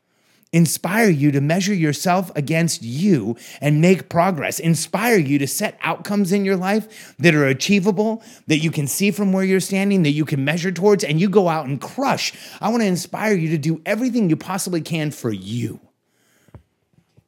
inspire 0.51 1.09
you 1.09 1.31
to 1.31 1.41
measure 1.41 1.73
yourself 1.73 2.31
against 2.35 2.81
you 2.81 3.35
and 3.61 3.81
make 3.81 4.09
progress, 4.09 4.59
inspire 4.59 5.17
you 5.17 5.37
to 5.39 5.47
set 5.47 5.77
outcomes 5.81 6.31
in 6.31 6.43
your 6.43 6.57
life 6.57 7.15
that 7.17 7.35
are 7.35 7.45
achievable, 7.45 8.23
that 8.47 8.57
you 8.57 8.71
can 8.71 8.87
see 8.87 9.11
from 9.11 9.31
where 9.31 9.43
you're 9.43 9.59
standing, 9.59 10.03
that 10.03 10.11
you 10.11 10.25
can 10.25 10.43
measure 10.43 10.71
towards, 10.71 11.03
and 11.03 11.21
you 11.21 11.29
go 11.29 11.49
out 11.49 11.67
and 11.67 11.79
crush. 11.79 12.33
I 12.59 12.69
want 12.69 12.81
to 12.81 12.87
inspire 12.87 13.33
you 13.33 13.49
to 13.49 13.57
do 13.57 13.81
everything 13.85 14.29
you 14.29 14.35
possibly 14.35 14.81
can 14.81 15.11
for 15.11 15.31
you 15.31 15.79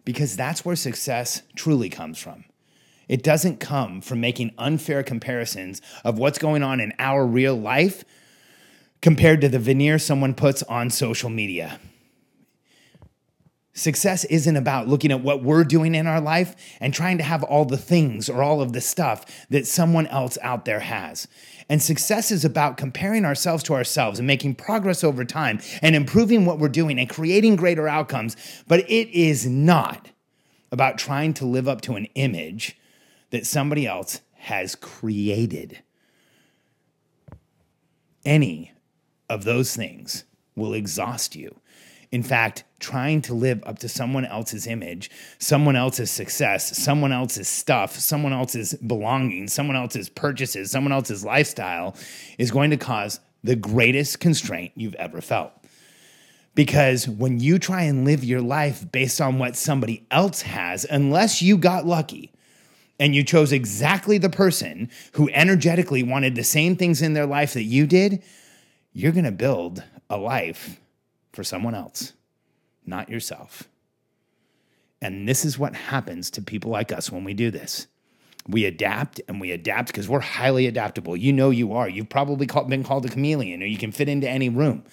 because 0.04 0.36
that's 0.36 0.66
where 0.66 0.76
success 0.76 1.44
truly 1.56 1.90
comes 1.90 2.18
from. 2.18 2.46
It 3.08 3.24
doesn't 3.24 3.60
come 3.60 4.02
from 4.02 4.22
making 4.22 4.54
unfair 4.58 5.04
comparisons 5.04 5.82
of 6.04 6.18
what's 6.18 6.40
going 6.40 6.64
on 6.64 6.80
in 6.80 6.94
our 6.98 7.26
real 7.26 7.56
life 7.56 8.04
compared 9.02 9.42
to 9.42 9.50
the 9.50 9.60
veneer 9.60 10.00
someone 10.00 10.34
puts 10.34 10.64
on 10.64 10.90
social 10.90 11.30
media. 11.30 11.80
Success 13.74 14.26
isn't 14.26 14.58
about 14.58 14.90
looking 14.90 15.12
at 15.12 15.22
what 15.22 15.44
we're 15.44 15.64
doing 15.64 15.96
in 15.96 16.06
our 16.06 16.20
life 16.20 16.56
and 16.82 16.94
trying 16.94 17.18
to 17.18 17.24
have 17.24 17.42
all 17.44 17.64
the 17.64 17.78
things 17.78 18.30
or 18.30 18.44
all 18.44 18.62
of 18.62 18.74
the 18.74 18.82
stuff 18.82 19.26
that 19.50 19.66
someone 19.66 20.08
else 20.08 20.38
out 20.42 20.66
there 20.66 20.82
has. 20.82 21.28
And 21.70 21.82
success 21.82 22.32
is 22.32 22.44
about 22.44 22.76
comparing 22.76 23.24
ourselves 23.24 23.64
to 23.64 23.74
ourselves 23.74 24.20
and 24.20 24.28
making 24.28 24.56
progress 24.56 25.06
over 25.06 25.24
time 25.24 25.62
and 25.82 25.96
improving 25.96 26.46
what 26.46 26.60
we're 26.60 26.68
doing 26.68 27.00
and 27.00 27.10
creating 27.10 27.56
greater 27.56 27.88
outcomes. 27.88 28.36
But 28.68 28.82
it 28.90 29.08
is 29.10 29.48
not 29.48 30.10
about 30.70 30.98
trying 30.98 31.34
to 31.36 31.46
live 31.46 31.70
up 31.70 31.80
to 31.82 31.96
an 31.96 32.08
image 32.16 32.78
that 33.30 33.46
somebody 33.46 33.88
else 33.88 34.20
has 34.34 34.76
created. 34.76 35.82
Any 38.26 38.74
of 39.30 39.46
those 39.46 39.74
things 39.76 40.26
will 40.58 40.74
exhaust 40.74 41.38
you. 41.38 41.56
In 42.12 42.22
fact, 42.22 42.66
trying 42.82 43.22
to 43.22 43.34
live 43.34 43.64
up 43.66 43.80
to 43.80 43.88
someone 43.88 44.26
else's 44.26 44.68
image, 44.68 45.10
someone 45.38 45.76
else's 45.76 46.12
success, 46.12 46.78
someone 46.78 47.12
else's 47.12 47.48
stuff, 47.48 47.96
someone 47.98 48.34
else's 48.34 48.74
belongings, 48.74 49.54
someone 49.54 49.78
else's 49.78 50.10
purchases, 50.10 50.72
someone 50.72 50.92
else's 50.92 51.24
lifestyle 51.24 51.96
is 52.38 52.52
going 52.52 52.72
to 52.72 52.78
cause 52.78 53.20
the 53.44 53.56
greatest 53.56 54.20
constraint 54.20 54.72
you've 54.76 54.96
ever 54.96 55.22
felt. 55.22 55.52
Because 56.54 57.08
when 57.08 57.40
you 57.40 57.60
try 57.60 57.84
and 57.84 58.04
live 58.04 58.24
your 58.24 58.42
life 58.42 58.92
based 58.92 59.22
on 59.22 59.40
what 59.40 59.56
somebody 59.56 60.06
else 60.12 60.42
has, 60.42 60.86
unless 60.90 61.42
you 61.42 61.58
got 61.58 61.86
lucky 61.86 62.34
and 63.00 63.16
you 63.16 63.24
chose 63.24 63.52
exactly 63.54 64.18
the 64.18 64.30
person 64.30 64.90
who 65.14 65.30
energetically 65.30 66.04
wanted 66.04 66.36
the 66.36 66.44
same 66.44 66.76
things 66.76 67.02
in 67.02 67.14
their 67.14 67.26
life 67.26 67.54
that 67.54 67.64
you 67.64 67.88
did, 67.88 68.22
you're 68.92 69.14
gonna 69.14 69.32
build 69.32 69.82
a 70.10 70.18
life 70.18 70.82
for 71.32 71.44
someone 71.44 71.74
else, 71.74 72.14
not 72.86 73.10
yourself. 73.10 73.68
And 75.02 75.28
this 75.28 75.46
is 75.46 75.58
what 75.58 75.76
happens 75.76 76.30
to 76.32 76.42
people 76.42 76.72
like 76.72 76.92
us 76.92 77.12
when 77.12 77.24
we 77.24 77.34
do 77.34 77.50
this. 77.50 77.88
We 78.48 78.66
adapt 78.66 79.22
and 79.28 79.40
we 79.40 79.52
adapt 79.52 79.88
because 79.88 80.10
we're 80.10 80.20
highly 80.20 80.68
adaptable. 80.68 81.16
You 81.16 81.34
know 81.34 81.50
you 81.50 81.74
are. 81.74 81.88
You've 81.88 82.10
probably 82.10 82.48
been 82.68 82.84
called 82.84 83.06
a 83.06 83.10
chameleon 83.10 83.62
or 83.62 83.66
you 83.66 83.78
can 83.78 83.92
fit 83.92 84.10
into 84.10 84.30
any 84.30 84.50
room. 84.50 84.84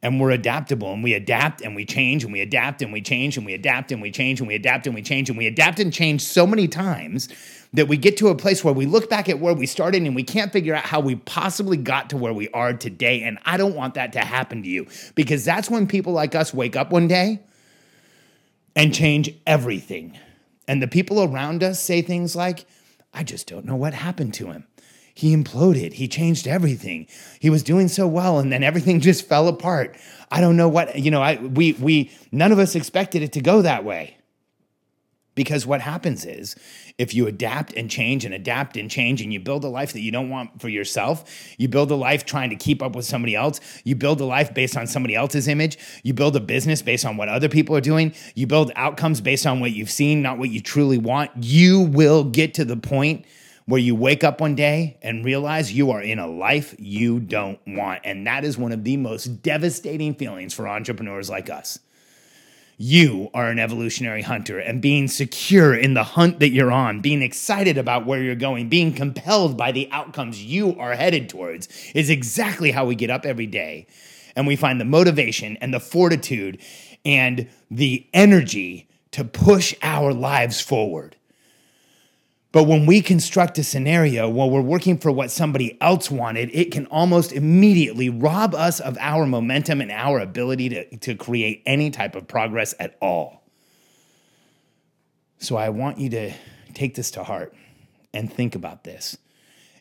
And 0.00 0.20
we're 0.20 0.30
adaptable 0.30 0.92
and 0.92 1.02
we 1.02 1.14
adapt 1.14 1.60
and 1.60 1.74
we 1.74 1.84
change 1.84 2.22
and 2.22 2.32
we 2.32 2.40
adapt 2.40 2.82
and 2.82 2.92
we 2.92 3.02
change 3.02 3.36
and 3.36 3.44
we 3.44 3.54
adapt 3.54 3.90
and 3.90 4.00
we 4.00 4.12
change 4.12 4.38
and 4.38 4.46
we 4.46 4.54
adapt 4.54 4.86
and 4.86 4.94
we 4.94 5.02
change 5.02 5.28
and 5.28 5.36
we 5.36 5.46
adapt 5.48 5.80
and 5.80 5.92
change 5.92 6.20
so 6.22 6.46
many 6.46 6.68
times 6.68 7.28
that 7.72 7.86
we 7.86 7.96
get 7.96 8.16
to 8.16 8.28
a 8.28 8.34
place 8.34 8.64
where 8.64 8.72
we 8.72 8.86
look 8.86 9.10
back 9.10 9.28
at 9.28 9.40
where 9.40 9.54
we 9.54 9.66
started 9.66 10.02
and 10.02 10.14
we 10.14 10.22
can't 10.22 10.52
figure 10.52 10.74
out 10.74 10.84
how 10.84 11.00
we 11.00 11.16
possibly 11.16 11.76
got 11.76 12.10
to 12.10 12.16
where 12.16 12.32
we 12.32 12.48
are 12.50 12.72
today. 12.72 13.22
And 13.22 13.38
I 13.44 13.56
don't 13.56 13.74
want 13.74 13.94
that 13.94 14.12
to 14.14 14.20
happen 14.20 14.62
to 14.62 14.68
you 14.68 14.86
because 15.14 15.44
that's 15.44 15.68
when 15.68 15.86
people 15.86 16.12
like 16.12 16.34
us 16.34 16.54
wake 16.54 16.76
up 16.76 16.90
one 16.90 17.08
day 17.08 17.40
and 18.74 18.94
change 18.94 19.30
everything. 19.46 20.18
And 20.66 20.82
the 20.82 20.88
people 20.88 21.22
around 21.22 21.62
us 21.62 21.82
say 21.82 22.00
things 22.00 22.36
like, 22.36 22.64
I 23.12 23.22
just 23.22 23.46
don't 23.46 23.64
know 23.64 23.76
what 23.76 23.94
happened 23.94 24.34
to 24.34 24.46
him. 24.46 24.66
He 25.14 25.34
imploded. 25.34 25.94
He 25.94 26.06
changed 26.06 26.46
everything. 26.46 27.08
He 27.40 27.50
was 27.50 27.64
doing 27.64 27.88
so 27.88 28.06
well 28.06 28.38
and 28.38 28.52
then 28.52 28.62
everything 28.62 29.00
just 29.08 29.26
fell 29.26 29.48
apart. 29.48 29.96
I 30.30 30.40
don't 30.40 30.56
know 30.56 30.68
what, 30.68 30.96
you 30.96 31.10
know, 31.10 31.20
I 31.20 31.36
we 31.36 31.72
we 31.72 32.12
none 32.30 32.52
of 32.52 32.58
us 32.58 32.76
expected 32.76 33.22
it 33.22 33.32
to 33.32 33.40
go 33.40 33.62
that 33.62 33.84
way. 33.84 34.17
Because 35.38 35.64
what 35.64 35.80
happens 35.80 36.24
is 36.24 36.56
if 36.98 37.14
you 37.14 37.28
adapt 37.28 37.72
and 37.74 37.88
change 37.88 38.24
and 38.24 38.34
adapt 38.34 38.76
and 38.76 38.90
change 38.90 39.22
and 39.22 39.32
you 39.32 39.38
build 39.38 39.62
a 39.62 39.68
life 39.68 39.92
that 39.92 40.00
you 40.00 40.10
don't 40.10 40.30
want 40.30 40.60
for 40.60 40.68
yourself, 40.68 41.22
you 41.58 41.68
build 41.68 41.92
a 41.92 41.94
life 41.94 42.26
trying 42.26 42.50
to 42.50 42.56
keep 42.56 42.82
up 42.82 42.96
with 42.96 43.04
somebody 43.04 43.36
else, 43.36 43.60
you 43.84 43.94
build 43.94 44.20
a 44.20 44.24
life 44.24 44.52
based 44.52 44.76
on 44.76 44.88
somebody 44.88 45.14
else's 45.14 45.46
image, 45.46 45.78
you 46.02 46.12
build 46.12 46.34
a 46.34 46.40
business 46.40 46.82
based 46.82 47.04
on 47.04 47.16
what 47.16 47.28
other 47.28 47.48
people 47.48 47.76
are 47.76 47.80
doing, 47.80 48.12
you 48.34 48.48
build 48.48 48.72
outcomes 48.74 49.20
based 49.20 49.46
on 49.46 49.60
what 49.60 49.70
you've 49.70 49.92
seen, 49.92 50.22
not 50.22 50.38
what 50.38 50.50
you 50.50 50.60
truly 50.60 50.98
want, 50.98 51.30
you 51.36 51.82
will 51.82 52.24
get 52.24 52.52
to 52.54 52.64
the 52.64 52.76
point 52.76 53.24
where 53.66 53.80
you 53.80 53.94
wake 53.94 54.24
up 54.24 54.40
one 54.40 54.56
day 54.56 54.98
and 55.02 55.24
realize 55.24 55.72
you 55.72 55.92
are 55.92 56.02
in 56.02 56.18
a 56.18 56.26
life 56.26 56.74
you 56.80 57.20
don't 57.20 57.60
want. 57.64 58.00
And 58.02 58.26
that 58.26 58.44
is 58.44 58.58
one 58.58 58.72
of 58.72 58.82
the 58.82 58.96
most 58.96 59.40
devastating 59.44 60.16
feelings 60.16 60.52
for 60.52 60.66
entrepreneurs 60.66 61.30
like 61.30 61.48
us 61.48 61.78
you 62.80 63.28
are 63.34 63.50
an 63.50 63.58
evolutionary 63.58 64.22
hunter 64.22 64.60
and 64.60 64.80
being 64.80 65.08
secure 65.08 65.74
in 65.74 65.94
the 65.94 66.04
hunt 66.04 66.38
that 66.38 66.50
you're 66.50 66.70
on, 66.70 67.00
being 67.00 67.22
excited 67.22 67.76
about 67.76 68.06
where 68.06 68.22
you're 68.22 68.36
going, 68.36 68.68
being 68.68 68.92
compelled 68.92 69.56
by 69.56 69.72
the 69.72 69.88
outcomes 69.90 70.42
you 70.42 70.78
are 70.78 70.94
headed 70.94 71.28
towards 71.28 71.68
is 71.92 72.08
exactly 72.08 72.70
how 72.70 72.86
we 72.86 72.94
get 72.94 73.10
up 73.10 73.26
every 73.26 73.46
day. 73.48 73.88
And 74.36 74.46
we 74.46 74.54
find 74.54 74.80
the 74.80 74.84
motivation 74.84 75.56
and 75.56 75.74
the 75.74 75.80
fortitude 75.80 76.60
and 77.04 77.48
the 77.68 78.06
energy 78.14 78.88
to 79.10 79.24
push 79.24 79.74
our 79.82 80.14
lives 80.14 80.60
forward. 80.60 81.16
But 82.50 82.64
when 82.64 82.86
we 82.86 83.02
construct 83.02 83.58
a 83.58 83.64
scenario 83.64 84.28
while 84.28 84.48
we're 84.48 84.62
working 84.62 84.96
for 84.96 85.12
what 85.12 85.30
somebody 85.30 85.76
else 85.82 86.10
wanted, 86.10 86.50
it 86.54 86.72
can 86.72 86.86
almost 86.86 87.32
immediately 87.32 88.08
rob 88.08 88.54
us 88.54 88.80
of 88.80 88.96
our 88.98 89.26
momentum 89.26 89.82
and 89.82 89.90
our 89.90 90.18
ability 90.18 90.70
to, 90.70 90.96
to 90.98 91.14
create 91.14 91.62
any 91.66 91.90
type 91.90 92.14
of 92.14 92.26
progress 92.26 92.74
at 92.80 92.96
all. 93.02 93.42
So 95.38 95.56
I 95.56 95.68
want 95.68 95.98
you 95.98 96.08
to 96.10 96.32
take 96.72 96.94
this 96.94 97.10
to 97.12 97.24
heart 97.24 97.54
and 98.14 98.32
think 98.32 98.54
about 98.54 98.82
this 98.82 99.16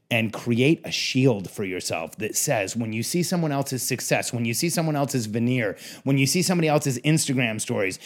and 0.09 0.31
create 0.31 0.81
a 0.85 0.91
shield 0.91 1.49
for 1.49 1.63
yourself 1.63 2.15
that 2.17 2.35
says 2.35 2.75
when 2.75 2.93
you 2.93 3.03
see 3.03 3.23
someone 3.23 3.51
else's 3.51 3.83
success, 3.83 4.31
when 4.31 4.45
you 4.45 4.53
see 4.53 4.69
someone 4.69 4.95
else's 4.95 5.25
veneer, 5.25 5.77
when 6.03 6.17
you 6.17 6.25
see 6.25 6.41
somebody 6.41 6.67
else's 6.67 6.99
Instagram 6.99 7.59
stories, 7.59 7.99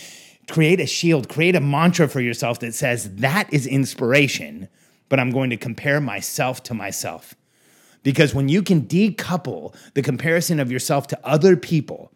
create 0.50 0.80
a 0.80 0.86
shield, 0.86 1.30
create 1.30 1.56
a 1.56 1.62
mantra 1.62 2.08
for 2.08 2.22
yourself 2.22 2.60
that 2.60 2.74
says, 2.74 3.16
that 3.16 3.52
is 3.54 3.68
inspiration, 3.68 4.68
but 5.10 5.20
I'm 5.20 5.32
going 5.32 5.50
to 5.50 5.58
compare 5.58 6.02
myself 6.02 6.64
to 6.64 6.74
myself. 6.74 7.36
Because 8.04 8.34
when 8.34 8.50
you 8.50 8.64
can 8.64 8.84
decouple 8.84 9.76
the 9.94 10.02
comparison 10.02 10.60
of 10.60 10.72
yourself 10.72 11.08
to 11.08 11.20
other 11.24 11.56
people 11.56 12.12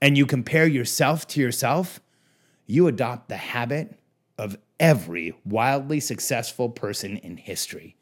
and 0.00 0.18
you 0.18 0.26
compare 0.26 0.66
yourself 0.66 1.26
to 1.28 1.40
yourself, 1.40 2.00
you 2.66 2.86
adopt 2.86 3.28
the 3.28 3.36
habit 3.36 3.98
of 4.38 4.56
every 4.78 5.34
wildly 5.44 6.00
successful 6.00 6.68
person 6.68 7.16
in 7.18 7.36
history. 7.36 7.96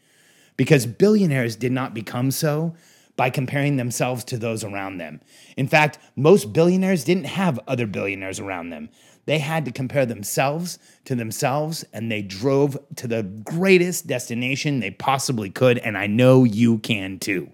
Because 0.57 0.87
billionaires 0.87 1.57
did 1.57 1.73
not 1.73 1.95
become 1.95 2.31
so 2.31 2.75
by 3.17 3.29
comparing 3.29 3.77
themselves 3.77 4.25
to 4.25 4.39
those 4.39 4.65
around 4.65 4.97
them. 4.97 5.21
In 5.57 5.69
fact, 5.69 5.99
most 6.17 6.53
billionaires 6.53 7.05
didn't 7.05 7.25
have 7.25 7.61
other 7.69 7.87
billionaires 7.87 8.41
around 8.41 8.71
them. 8.71 8.89
They 9.27 9.39
had 9.39 9.65
to 9.67 9.73
compare 9.73 10.07
themselves 10.07 10.79
to 11.05 11.15
themselves 11.15 11.85
and 11.93 12.11
they 12.11 12.23
drove 12.23 12.79
to 12.97 13.07
the 13.07 13.23
greatest 13.23 14.07
destination 14.07 14.81
they 14.81 14.91
possibly 14.91 15.51
could. 15.51 15.79
And 15.79 15.97
I 15.97 16.07
know 16.07 16.45
you 16.45 16.79
can 16.79 17.19
too. 17.19 17.51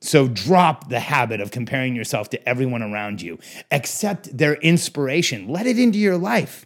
So 0.00 0.28
drop 0.28 0.88
the 0.88 1.00
habit 1.00 1.40
of 1.40 1.50
comparing 1.50 1.94
yourself 1.94 2.30
to 2.30 2.48
everyone 2.48 2.82
around 2.82 3.20
you. 3.20 3.38
Accept 3.70 4.36
their 4.36 4.54
inspiration, 4.54 5.48
let 5.48 5.66
it 5.66 5.78
into 5.78 5.98
your 5.98 6.16
life, 6.16 6.64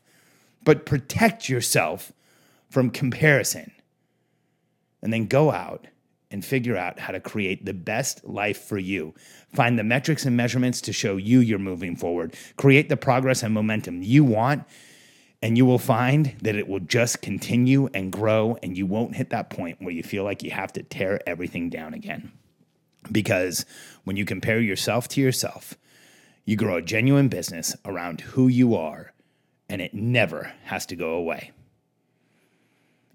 but 0.62 0.86
protect 0.86 1.48
yourself 1.48 2.12
from 2.70 2.90
comparison. 2.90 3.72
And 5.02 5.12
then 5.12 5.26
go 5.26 5.50
out 5.50 5.86
and 6.34 6.44
figure 6.44 6.76
out 6.76 6.98
how 6.98 7.12
to 7.12 7.20
create 7.20 7.64
the 7.64 7.72
best 7.72 8.24
life 8.24 8.60
for 8.60 8.76
you. 8.76 9.14
Find 9.52 9.78
the 9.78 9.84
metrics 9.84 10.26
and 10.26 10.36
measurements 10.36 10.80
to 10.80 10.92
show 10.92 11.16
you 11.16 11.38
you're 11.38 11.60
moving 11.60 11.94
forward. 11.94 12.34
Create 12.56 12.88
the 12.88 12.96
progress 12.96 13.44
and 13.44 13.54
momentum 13.54 14.02
you 14.02 14.24
want, 14.24 14.64
and 15.40 15.56
you 15.56 15.64
will 15.64 15.78
find 15.78 16.34
that 16.42 16.56
it 16.56 16.66
will 16.66 16.80
just 16.80 17.22
continue 17.22 17.88
and 17.94 18.10
grow, 18.10 18.58
and 18.64 18.76
you 18.76 18.84
won't 18.84 19.14
hit 19.14 19.30
that 19.30 19.48
point 19.48 19.80
where 19.80 19.94
you 19.94 20.02
feel 20.02 20.24
like 20.24 20.42
you 20.42 20.50
have 20.50 20.72
to 20.72 20.82
tear 20.82 21.20
everything 21.24 21.70
down 21.70 21.94
again. 21.94 22.32
Because 23.12 23.64
when 24.02 24.16
you 24.16 24.24
compare 24.24 24.58
yourself 24.58 25.06
to 25.10 25.20
yourself, 25.20 25.74
you 26.44 26.56
grow 26.56 26.78
a 26.78 26.82
genuine 26.82 27.28
business 27.28 27.76
around 27.84 28.22
who 28.22 28.48
you 28.48 28.74
are, 28.74 29.12
and 29.68 29.80
it 29.80 29.94
never 29.94 30.52
has 30.64 30.84
to 30.86 30.96
go 30.96 31.10
away. 31.10 31.52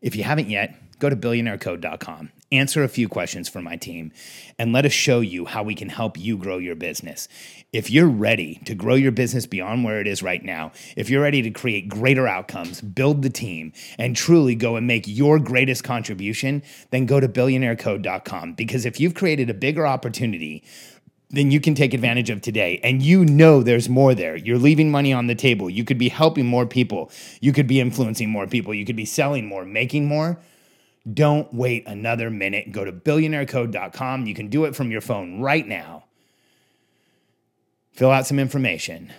If 0.01 0.15
you 0.15 0.23
haven't 0.23 0.49
yet, 0.49 0.73
go 0.99 1.09
to 1.09 1.15
billionairecode.com, 1.15 2.31
answer 2.51 2.83
a 2.83 2.89
few 2.89 3.07
questions 3.07 3.49
for 3.49 3.61
my 3.61 3.75
team, 3.75 4.11
and 4.57 4.73
let 4.73 4.85
us 4.85 4.91
show 4.91 5.21
you 5.21 5.45
how 5.45 5.63
we 5.63 5.73
can 5.73 5.89
help 5.89 6.17
you 6.17 6.37
grow 6.37 6.57
your 6.57 6.75
business. 6.75 7.27
If 7.71 7.89
you're 7.89 8.07
ready 8.07 8.61
to 8.65 8.75
grow 8.75 8.95
your 8.95 9.11
business 9.11 9.45
beyond 9.45 9.83
where 9.83 10.01
it 10.01 10.07
is 10.07 10.21
right 10.21 10.43
now, 10.43 10.71
if 10.95 11.09
you're 11.09 11.21
ready 11.21 11.41
to 11.41 11.51
create 11.51 11.87
greater 11.87 12.27
outcomes, 12.27 12.81
build 12.81 13.21
the 13.21 13.29
team, 13.29 13.73
and 13.97 14.15
truly 14.15 14.55
go 14.55 14.75
and 14.75 14.85
make 14.85 15.05
your 15.07 15.39
greatest 15.39 15.83
contribution, 15.83 16.61
then 16.91 17.05
go 17.05 17.19
to 17.19 17.27
billionairecode.com. 17.27 18.53
Because 18.53 18.85
if 18.85 18.99
you've 18.99 19.15
created 19.15 19.49
a 19.49 19.53
bigger 19.53 19.87
opportunity, 19.87 20.63
then 21.31 21.51
you 21.51 21.61
can 21.61 21.75
take 21.75 21.93
advantage 21.93 22.29
of 22.29 22.41
today. 22.41 22.79
And 22.83 23.03
you 23.03 23.23
know 23.23 23.61
there's 23.61 23.87
more 23.87 24.15
there. 24.15 24.35
You're 24.35 24.57
leaving 24.57 24.89
money 24.89 25.13
on 25.13 25.27
the 25.27 25.35
table. 25.35 25.69
You 25.69 25.83
could 25.83 25.99
be 25.99 26.09
helping 26.09 26.47
more 26.47 26.65
people. 26.65 27.11
You 27.39 27.53
could 27.53 27.67
be 27.67 27.79
influencing 27.79 28.29
more 28.29 28.47
people. 28.47 28.73
You 28.73 28.85
could 28.85 28.95
be 28.95 29.05
selling 29.05 29.45
more, 29.45 29.63
making 29.63 30.07
more. 30.07 30.39
Don't 31.11 31.53
wait 31.53 31.87
another 31.87 32.29
minute. 32.29 32.71
Go 32.71 32.85
to 32.85 32.91
billionairecode.com. 32.91 34.25
You 34.25 34.33
can 34.33 34.47
do 34.47 34.65
it 34.65 34.75
from 34.75 34.91
your 34.91 35.01
phone 35.01 35.39
right 35.39 35.67
now. 35.67 36.05
Fill 37.93 38.11
out 38.11 38.27
some 38.27 38.39
information 38.39 39.11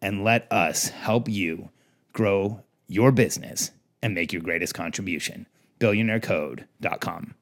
and 0.00 0.24
let 0.24 0.50
us 0.52 0.88
help 0.88 1.28
you 1.28 1.70
grow 2.12 2.62
your 2.86 3.10
business 3.10 3.70
and 4.02 4.14
make 4.14 4.32
your 4.32 4.42
greatest 4.42 4.74
contribution. 4.74 5.46
Billionairecode.com. 5.80 7.34